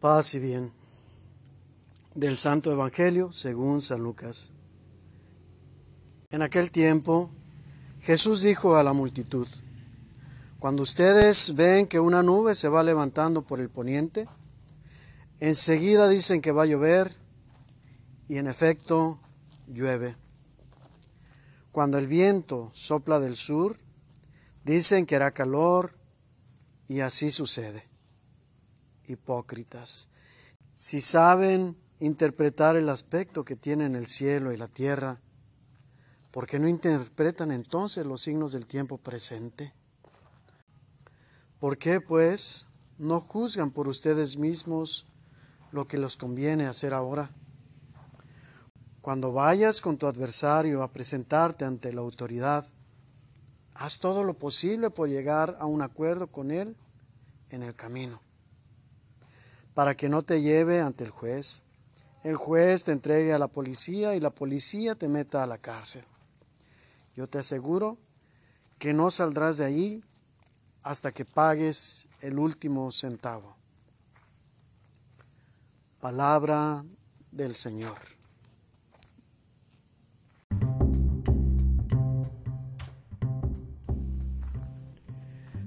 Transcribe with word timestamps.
Paz 0.00 0.34
y 0.34 0.38
bien. 0.38 0.70
Del 2.14 2.38
Santo 2.38 2.70
Evangelio 2.70 3.32
según 3.32 3.82
San 3.82 4.00
Lucas. 4.00 4.48
En 6.30 6.40
aquel 6.40 6.70
tiempo 6.70 7.30
Jesús 8.02 8.42
dijo 8.42 8.76
a 8.76 8.84
la 8.84 8.92
multitud, 8.92 9.48
Cuando 10.60 10.82
ustedes 10.82 11.56
ven 11.56 11.88
que 11.88 11.98
una 11.98 12.22
nube 12.22 12.54
se 12.54 12.68
va 12.68 12.84
levantando 12.84 13.42
por 13.42 13.58
el 13.58 13.70
poniente, 13.70 14.28
enseguida 15.40 16.08
dicen 16.08 16.42
que 16.42 16.52
va 16.52 16.62
a 16.62 16.66
llover 16.66 17.12
y 18.28 18.38
en 18.38 18.46
efecto 18.46 19.18
llueve. 19.66 20.14
Cuando 21.72 21.98
el 21.98 22.06
viento 22.06 22.70
sopla 22.72 23.18
del 23.18 23.34
sur, 23.34 23.76
dicen 24.64 25.06
que 25.06 25.16
hará 25.16 25.32
calor 25.32 25.90
y 26.86 27.00
así 27.00 27.32
sucede 27.32 27.87
hipócritas. 29.08 30.08
Si 30.74 31.00
saben 31.00 31.76
interpretar 32.00 32.76
el 32.76 32.88
aspecto 32.88 33.44
que 33.44 33.56
tienen 33.56 33.96
el 33.96 34.06
cielo 34.06 34.52
y 34.52 34.56
la 34.56 34.68
tierra, 34.68 35.18
¿por 36.30 36.46
qué 36.46 36.58
no 36.58 36.68
interpretan 36.68 37.50
entonces 37.50 38.06
los 38.06 38.22
signos 38.22 38.52
del 38.52 38.66
tiempo 38.66 38.96
presente? 38.98 39.72
¿Por 41.60 41.78
qué, 41.78 42.00
pues, 42.00 42.66
no 42.98 43.20
juzgan 43.20 43.72
por 43.72 43.88
ustedes 43.88 44.36
mismos 44.36 45.06
lo 45.72 45.88
que 45.88 45.98
les 45.98 46.16
conviene 46.16 46.66
hacer 46.66 46.94
ahora? 46.94 47.28
Cuando 49.02 49.32
vayas 49.32 49.80
con 49.80 49.96
tu 49.96 50.06
adversario 50.06 50.82
a 50.82 50.88
presentarte 50.88 51.64
ante 51.64 51.92
la 51.92 52.02
autoridad, 52.02 52.66
haz 53.74 53.98
todo 53.98 54.22
lo 54.22 54.34
posible 54.34 54.90
por 54.90 55.08
llegar 55.08 55.56
a 55.58 55.66
un 55.66 55.82
acuerdo 55.82 56.28
con 56.28 56.50
él 56.50 56.76
en 57.50 57.62
el 57.62 57.74
camino 57.74 58.20
para 59.78 59.94
que 59.94 60.08
no 60.08 60.24
te 60.24 60.42
lleve 60.42 60.80
ante 60.80 61.04
el 61.04 61.10
juez. 61.10 61.62
El 62.24 62.34
juez 62.34 62.82
te 62.82 62.90
entregue 62.90 63.32
a 63.32 63.38
la 63.38 63.46
policía 63.46 64.16
y 64.16 64.18
la 64.18 64.30
policía 64.30 64.96
te 64.96 65.06
meta 65.06 65.44
a 65.44 65.46
la 65.46 65.56
cárcel. 65.56 66.02
Yo 67.14 67.28
te 67.28 67.38
aseguro 67.38 67.96
que 68.80 68.92
no 68.92 69.12
saldrás 69.12 69.56
de 69.58 69.66
allí 69.66 70.02
hasta 70.82 71.12
que 71.12 71.24
pagues 71.24 72.06
el 72.22 72.40
último 72.40 72.90
centavo. 72.90 73.54
Palabra 76.00 76.82
del 77.30 77.54
Señor. 77.54 77.98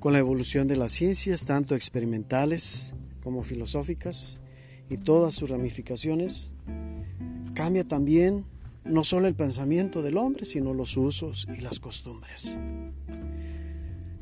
Con 0.00 0.12
la 0.12 0.18
evolución 0.18 0.66
de 0.66 0.74
las 0.74 0.90
ciencias, 0.90 1.44
tanto 1.44 1.76
experimentales 1.76 2.92
como 3.22 3.42
filosóficas 3.42 4.38
y 4.90 4.98
todas 4.98 5.34
sus 5.34 5.50
ramificaciones, 5.50 6.52
cambia 7.54 7.84
también 7.84 8.44
no 8.84 9.04
solo 9.04 9.28
el 9.28 9.34
pensamiento 9.34 10.02
del 10.02 10.16
hombre, 10.16 10.44
sino 10.44 10.74
los 10.74 10.96
usos 10.96 11.46
y 11.56 11.60
las 11.60 11.78
costumbres. 11.78 12.56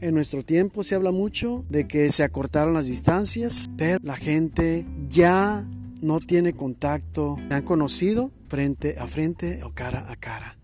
En 0.00 0.14
nuestro 0.14 0.42
tiempo 0.42 0.82
se 0.82 0.94
habla 0.94 1.10
mucho 1.10 1.64
de 1.70 1.86
que 1.86 2.10
se 2.10 2.22
acortaron 2.22 2.74
las 2.74 2.86
distancias, 2.86 3.66
pero 3.76 3.98
la 4.02 4.16
gente 4.16 4.84
ya 5.08 5.64
no 6.02 6.20
tiene 6.20 6.52
contacto, 6.52 7.38
se 7.48 7.54
han 7.54 7.62
conocido 7.62 8.30
frente 8.48 8.98
a 8.98 9.06
frente 9.06 9.62
o 9.64 9.72
cara 9.72 10.10
a 10.10 10.16
cara. 10.16 10.54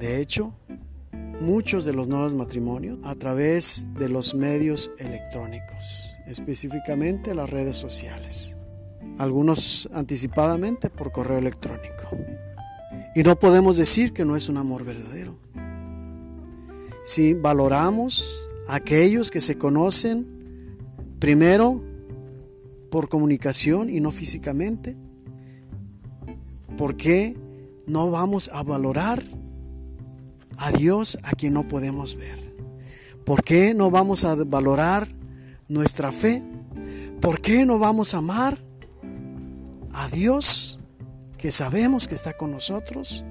De 0.00 0.20
hecho, 0.20 0.52
muchos 1.40 1.84
de 1.84 1.92
los 1.92 2.08
nuevos 2.08 2.32
matrimonios 2.32 2.98
a 3.04 3.14
través 3.14 3.84
de 3.98 4.08
los 4.08 4.34
medios 4.34 4.90
electrónicos 4.98 6.09
específicamente 6.30 7.34
las 7.34 7.50
redes 7.50 7.76
sociales, 7.76 8.56
algunos 9.18 9.88
anticipadamente 9.92 10.88
por 10.88 11.10
correo 11.10 11.38
electrónico. 11.38 12.08
Y 13.14 13.22
no 13.24 13.36
podemos 13.36 13.76
decir 13.76 14.12
que 14.12 14.24
no 14.24 14.36
es 14.36 14.48
un 14.48 14.56
amor 14.56 14.84
verdadero. 14.84 15.34
Si 17.04 17.34
valoramos 17.34 18.48
a 18.68 18.76
aquellos 18.76 19.32
que 19.32 19.40
se 19.40 19.58
conocen 19.58 20.24
primero 21.18 21.82
por 22.90 23.08
comunicación 23.08 23.90
y 23.90 23.98
no 23.98 24.12
físicamente, 24.12 24.94
¿por 26.78 26.96
qué 26.96 27.36
no 27.88 28.10
vamos 28.10 28.50
a 28.52 28.62
valorar 28.62 29.24
a 30.56 30.70
Dios 30.70 31.18
a 31.24 31.32
quien 31.32 31.54
no 31.54 31.66
podemos 31.66 32.14
ver? 32.14 32.38
¿Por 33.24 33.42
qué 33.42 33.74
no 33.74 33.90
vamos 33.90 34.24
a 34.24 34.36
valorar 34.36 35.08
nuestra 35.70 36.10
fe, 36.10 36.42
¿por 37.20 37.40
qué 37.40 37.64
no 37.64 37.78
vamos 37.78 38.12
a 38.12 38.18
amar 38.18 38.58
a 39.94 40.08
Dios 40.08 40.78
que 41.38 41.50
sabemos 41.52 42.08
que 42.08 42.14
está 42.14 42.34
con 42.34 42.50
nosotros, 42.50 43.24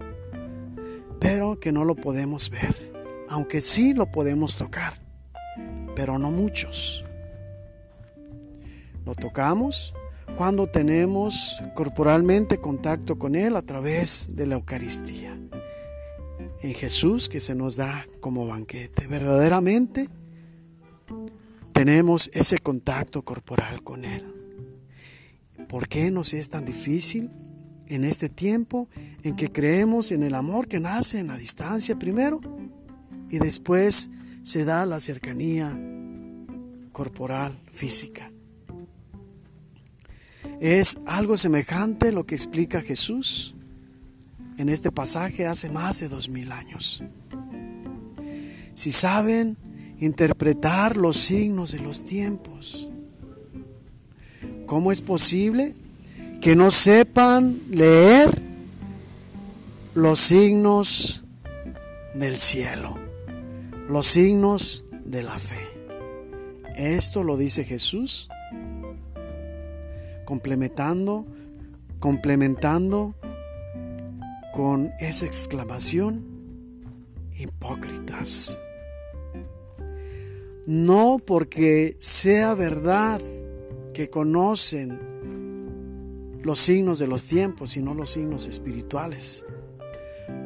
pero 1.19 1.59
que 1.59 1.71
no 1.71 1.83
lo 1.85 1.95
podemos 1.95 2.49
ver? 2.49 2.75
Aunque 3.29 3.61
sí 3.61 3.93
lo 3.93 4.07
podemos 4.07 4.55
tocar, 4.55 4.95
pero 5.95 6.17
no 6.17 6.31
muchos. 6.31 7.03
Lo 9.05 9.13
tocamos 9.15 9.93
cuando 10.37 10.67
tenemos 10.67 11.61
corporalmente 11.75 12.57
contacto 12.57 13.19
con 13.19 13.35
Él 13.35 13.57
a 13.57 13.61
través 13.61 14.35
de 14.35 14.47
la 14.47 14.55
Eucaristía. 14.55 15.37
En 16.61 16.73
Jesús 16.73 17.27
que 17.27 17.41
se 17.41 17.53
nos 17.53 17.75
da 17.75 18.05
como 18.21 18.47
banquete. 18.47 19.07
Verdaderamente 19.07 20.07
tenemos 21.79 22.29
ese 22.33 22.57
contacto 22.57 23.21
corporal 23.21 23.81
con 23.83 24.03
Él. 24.03 24.25
¿Por 25.69 25.87
qué 25.87 26.11
nos 26.11 26.33
es 26.33 26.49
tan 26.49 26.65
difícil 26.65 27.29
en 27.87 28.03
este 28.03 28.27
tiempo 28.27 28.89
en 29.23 29.37
que 29.37 29.49
creemos 29.49 30.11
en 30.11 30.23
el 30.23 30.35
amor 30.35 30.67
que 30.67 30.81
nace 30.81 31.19
en 31.19 31.27
la 31.27 31.37
distancia 31.37 31.95
primero 31.95 32.41
y 33.29 33.39
después 33.39 34.09
se 34.43 34.65
da 34.65 34.85
la 34.85 34.99
cercanía 34.99 35.73
corporal, 36.91 37.57
física? 37.71 38.29
Es 40.59 40.97
algo 41.05 41.37
semejante 41.37 42.11
lo 42.11 42.25
que 42.25 42.35
explica 42.35 42.81
Jesús 42.81 43.55
en 44.57 44.67
este 44.67 44.91
pasaje 44.91 45.47
hace 45.47 45.69
más 45.69 46.01
de 46.01 46.09
dos 46.09 46.27
mil 46.27 46.51
años. 46.51 47.01
Si 48.75 48.91
saben 48.91 49.55
interpretar 49.99 50.97
los 50.97 51.17
signos 51.17 51.71
de 51.73 51.79
los 51.79 52.05
tiempos. 52.05 52.89
¿Cómo 54.65 54.91
es 54.91 55.01
posible 55.01 55.75
que 56.41 56.55
no 56.55 56.71
sepan 56.71 57.59
leer 57.69 58.41
los 59.95 60.19
signos 60.19 61.23
del 62.13 62.37
cielo, 62.37 62.95
los 63.89 64.07
signos 64.07 64.85
de 65.05 65.23
la 65.23 65.37
fe? 65.37 65.67
Esto 66.77 67.23
lo 67.23 67.35
dice 67.35 67.65
Jesús, 67.65 68.29
complementando, 70.25 71.25
complementando 71.99 73.15
con 74.53 74.91
esa 74.99 75.25
exclamación, 75.25 76.23
hipócritas 77.37 78.59
no 80.69 81.17
porque 81.17 81.97
sea 81.99 82.53
verdad 82.53 83.19
que 83.95 84.11
conocen 84.11 84.99
los 86.43 86.59
signos 86.59 86.99
de 86.99 87.07
los 87.07 87.25
tiempos, 87.25 87.71
sino 87.71 87.95
los 87.95 88.11
signos 88.11 88.45
espirituales. 88.45 89.43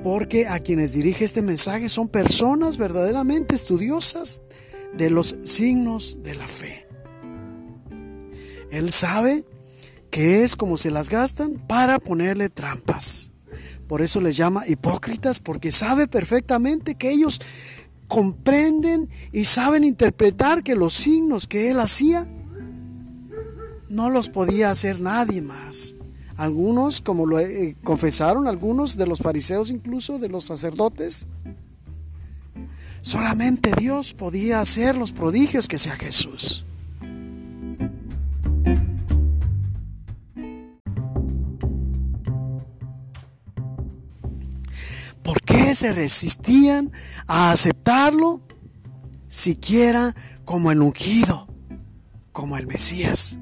Porque 0.01 0.47
a 0.47 0.59
quienes 0.59 0.93
dirige 0.93 1.25
este 1.25 1.41
mensaje 1.41 1.89
son 1.89 2.07
personas 2.07 2.77
verdaderamente 2.77 3.53
estudiosas 3.53 4.41
de 4.93 5.09
los 5.09 5.35
signos 5.43 6.23
de 6.23 6.35
la 6.35 6.47
fe. 6.47 6.85
Él 8.71 8.93
sabe 8.93 9.43
que 10.09 10.45
es 10.45 10.55
como 10.55 10.77
se 10.77 10.89
las 10.89 11.09
gastan 11.09 11.55
para 11.67 11.99
ponerle 11.99 12.47
trampas. 12.47 13.29
Por 13.89 14.01
eso 14.01 14.21
les 14.21 14.37
llama 14.37 14.65
hipócritas, 14.69 15.41
porque 15.41 15.73
sabe 15.73 16.07
perfectamente 16.07 16.95
que 16.95 17.11
ellos 17.11 17.41
comprenden 18.13 19.09
y 19.31 19.45
saben 19.45 19.83
interpretar 19.83 20.61
que 20.61 20.75
los 20.75 20.93
signos 20.93 21.47
que 21.47 21.71
él 21.71 21.79
hacía 21.79 22.27
no 23.89 24.11
los 24.11 24.29
podía 24.29 24.69
hacer 24.69 25.01
nadie 25.01 25.41
más. 25.41 25.95
Algunos, 26.37 27.01
como 27.01 27.25
lo 27.25 27.39
eh, 27.39 27.75
confesaron 27.83 28.47
algunos 28.47 28.97
de 28.97 29.07
los 29.07 29.17
fariseos, 29.17 29.71
incluso 29.71 30.19
de 30.19 30.29
los 30.29 30.45
sacerdotes, 30.45 31.25
solamente 33.01 33.71
Dios 33.79 34.13
podía 34.13 34.61
hacer 34.61 34.95
los 34.95 35.11
prodigios 35.11 35.67
que 35.67 35.79
sea 35.79 35.95
Jesús. 35.95 36.65
Se 45.75 45.93
resistían 45.93 46.91
a 47.27 47.51
aceptarlo 47.51 48.41
siquiera 49.29 50.15
como 50.45 50.71
el 50.71 50.81
ungido, 50.81 51.47
como 52.31 52.57
el 52.57 52.67
Mesías. 52.67 53.37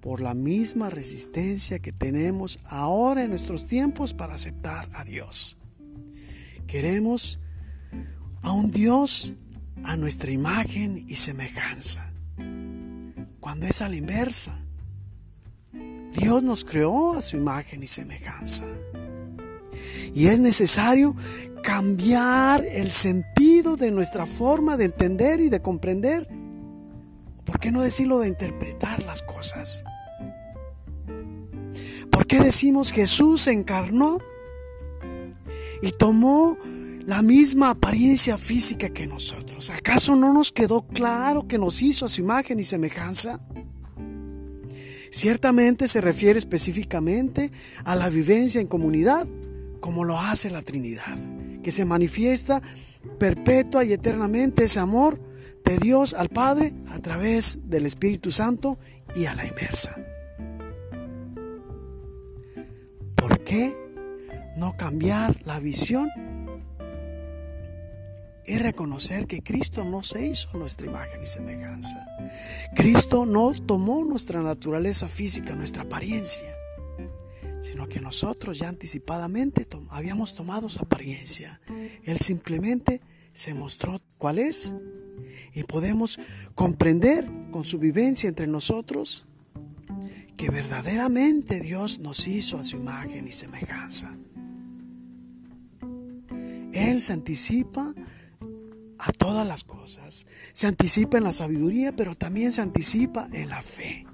por 0.00 0.22
la 0.22 0.32
misma 0.32 0.88
resistencia 0.88 1.80
que 1.80 1.92
tenemos 1.92 2.60
ahora 2.64 3.24
en 3.24 3.30
nuestros 3.30 3.66
tiempos 3.66 4.14
para 4.14 4.36
aceptar 4.36 4.88
a 4.94 5.04
Dios. 5.04 5.58
Queremos 6.66 7.40
a 8.40 8.52
un 8.52 8.70
Dios 8.70 9.34
a 9.84 9.96
nuestra 9.96 10.30
imagen 10.30 11.04
y 11.08 11.16
semejanza. 11.16 12.08
Cuando 13.40 13.66
es 13.66 13.82
a 13.82 13.88
la 13.88 13.96
inversa, 13.96 14.54
Dios 16.18 16.42
nos 16.42 16.64
creó 16.64 17.14
a 17.14 17.22
su 17.22 17.36
imagen 17.36 17.82
y 17.82 17.86
semejanza. 17.86 18.64
Y 20.14 20.26
es 20.26 20.38
necesario 20.38 21.14
cambiar 21.62 22.64
el 22.64 22.90
sentido 22.90 23.76
de 23.76 23.90
nuestra 23.90 24.26
forma 24.26 24.76
de 24.76 24.86
entender 24.86 25.40
y 25.40 25.48
de 25.48 25.60
comprender. 25.60 26.26
¿Por 27.44 27.60
qué 27.60 27.70
no 27.70 27.80
decirlo 27.80 28.20
de 28.20 28.28
interpretar 28.28 29.02
las 29.04 29.22
cosas? 29.22 29.84
¿Por 32.10 32.26
qué 32.26 32.40
decimos 32.40 32.92
Jesús 32.92 33.46
encarnó 33.46 34.18
y 35.82 35.92
tomó 35.92 36.58
la 37.06 37.22
misma 37.22 37.70
apariencia 37.70 38.36
física 38.36 38.90
que 38.90 39.06
nosotros? 39.06 39.70
¿Acaso 39.70 40.14
no 40.16 40.32
nos 40.32 40.52
quedó 40.52 40.82
claro 40.82 41.46
que 41.46 41.58
nos 41.58 41.80
hizo 41.80 42.04
a 42.04 42.08
su 42.08 42.20
imagen 42.20 42.60
y 42.60 42.64
semejanza? 42.64 43.40
Ciertamente 45.10 45.88
se 45.88 46.00
refiere 46.00 46.38
específicamente 46.38 47.50
a 47.84 47.96
la 47.96 48.10
vivencia 48.10 48.60
en 48.60 48.66
comunidad, 48.66 49.26
como 49.80 50.04
lo 50.04 50.18
hace 50.18 50.50
la 50.50 50.62
Trinidad, 50.62 51.16
que 51.62 51.72
se 51.72 51.84
manifiesta 51.84 52.62
perpetua 53.18 53.84
y 53.84 53.92
eternamente 53.92 54.64
ese 54.64 54.80
amor 54.80 55.20
de 55.64 55.78
Dios 55.78 56.14
al 56.14 56.28
Padre 56.28 56.72
a 56.90 56.98
través 56.98 57.68
del 57.68 57.86
Espíritu 57.86 58.30
Santo 58.30 58.78
y 59.14 59.26
a 59.26 59.34
la 59.34 59.46
inversa. 59.46 59.96
¿Por 63.16 63.44
qué 63.44 63.74
no 64.56 64.76
cambiar 64.76 65.40
la 65.44 65.60
visión 65.60 66.10
y 68.48 68.58
reconocer 68.58 69.26
que 69.26 69.42
Cristo 69.42 69.84
no 69.84 70.02
se 70.02 70.26
hizo 70.26 70.56
nuestra 70.56 70.86
imagen 70.86 71.22
y 71.22 71.26
semejanza. 71.26 72.02
Cristo 72.74 73.26
no 73.26 73.52
tomó 73.52 74.04
nuestra 74.04 74.42
naturaleza 74.42 75.06
física, 75.06 75.54
nuestra 75.54 75.82
apariencia, 75.82 76.48
sino 77.62 77.88
que 77.88 78.00
nosotros 78.00 78.58
ya 78.58 78.68
anticipadamente 78.68 79.66
habíamos 79.90 80.34
tomado 80.34 80.68
su 80.68 80.80
apariencia. 80.80 81.60
Él 82.04 82.18
simplemente 82.18 83.00
se 83.34 83.54
mostró 83.54 84.00
cuál 84.18 84.38
es 84.38 84.74
y 85.54 85.64
podemos 85.64 86.18
comprender 86.54 87.28
con 87.50 87.64
su 87.64 87.78
vivencia 87.78 88.28
entre 88.28 88.46
nosotros 88.46 89.24
que 90.36 90.50
verdaderamente 90.50 91.60
Dios 91.60 91.98
nos 91.98 92.28
hizo 92.28 92.58
a 92.58 92.64
su 92.64 92.76
imagen 92.76 93.26
y 93.26 93.32
semejanza. 93.32 94.14
Él 96.72 97.02
se 97.02 97.12
anticipa 97.12 97.92
a 98.98 99.12
todas 99.12 99.46
las 99.46 99.64
cosas. 99.64 100.26
Se 100.52 100.66
anticipa 100.66 101.18
en 101.18 101.24
la 101.24 101.32
sabiduría, 101.32 101.92
pero 101.92 102.14
también 102.14 102.52
se 102.52 102.60
anticipa 102.60 103.28
en 103.32 103.48
la 103.48 103.62
fe. 103.62 104.07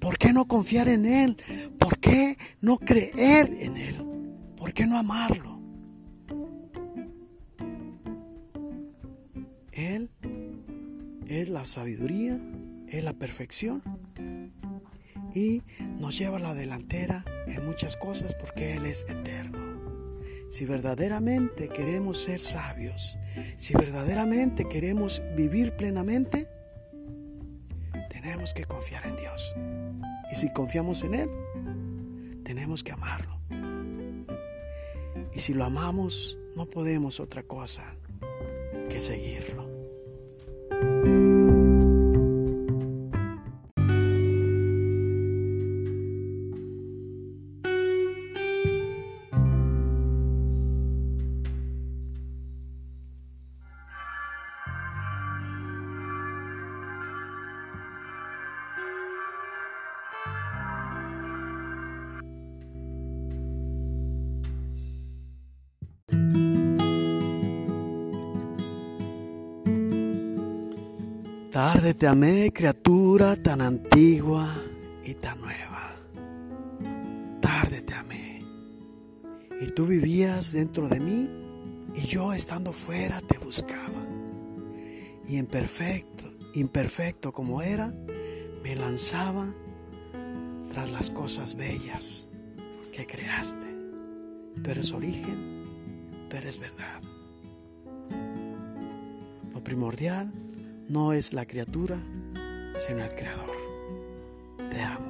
¿Por 0.00 0.18
qué 0.18 0.32
no 0.32 0.46
confiar 0.46 0.88
en 0.88 1.04
Él? 1.06 1.36
¿Por 1.78 1.98
qué 1.98 2.36
no 2.60 2.78
creer 2.78 3.54
en 3.60 3.76
Él? 3.76 3.96
¿Por 4.56 4.72
qué 4.72 4.86
no 4.86 4.98
amarlo? 4.98 5.58
Él 9.72 10.10
es 11.28 11.48
la 11.48 11.64
sabiduría, 11.64 12.38
es 12.88 13.04
la 13.04 13.12
perfección 13.12 13.82
y 15.34 15.62
nos 16.00 16.18
lleva 16.18 16.38
a 16.38 16.40
la 16.40 16.54
delantera 16.54 17.24
en 17.46 17.64
muchas 17.64 17.96
cosas 17.96 18.34
porque 18.34 18.74
Él 18.74 18.86
es 18.86 19.04
eterno. 19.08 19.58
Si 20.50 20.64
verdaderamente 20.64 21.68
queremos 21.68 22.22
ser 22.22 22.40
sabios, 22.40 23.16
si 23.56 23.74
verdaderamente 23.74 24.68
queremos 24.68 25.22
vivir 25.36 25.72
plenamente, 25.72 26.48
tenemos 28.10 28.52
que 28.52 28.64
confiar 28.64 29.06
en 29.06 29.09
Y 30.30 30.34
si 30.34 30.52
confiamos 30.52 31.02
en 31.04 31.14
Él, 31.14 31.30
tenemos 32.44 32.82
que 32.82 32.92
amarlo. 32.92 33.34
Y 35.34 35.40
si 35.40 35.54
lo 35.54 35.64
amamos, 35.64 36.36
no 36.56 36.66
podemos 36.66 37.20
otra 37.20 37.42
cosa 37.42 37.84
que 38.88 39.00
seguirlo. 39.00 39.69
Tarde 71.50 71.94
te 71.94 72.06
amé, 72.06 72.52
criatura 72.52 73.34
tan 73.34 73.60
antigua 73.60 74.56
y 75.02 75.14
tan 75.14 75.40
nueva. 75.40 75.96
Tarde 77.42 77.82
te 77.82 77.92
amé. 77.92 78.44
Y 79.60 79.66
tú 79.72 79.84
vivías 79.84 80.52
dentro 80.52 80.88
de 80.88 81.00
mí 81.00 81.28
y 81.96 82.06
yo 82.06 82.32
estando 82.32 82.72
fuera 82.72 83.20
te 83.22 83.38
buscaba. 83.38 84.00
Y 85.28 85.38
imperfecto, 85.38 86.32
imperfecto 86.54 87.32
como 87.32 87.62
era, 87.62 87.92
me 88.62 88.76
lanzaba 88.76 89.52
tras 90.72 90.92
las 90.92 91.10
cosas 91.10 91.56
bellas 91.56 92.28
que 92.92 93.06
creaste. 93.06 93.66
Tú 94.62 94.70
eres 94.70 94.92
origen, 94.92 95.66
tú 96.28 96.36
eres 96.36 96.60
verdad. 96.60 97.02
Lo 99.52 99.64
primordial 99.64 100.32
no 100.90 101.12
es 101.12 101.32
la 101.32 101.46
criatura, 101.46 101.96
sino 102.74 103.04
el 103.04 103.10
creador. 103.14 103.56
Te 104.70 104.80
amo. 104.82 105.09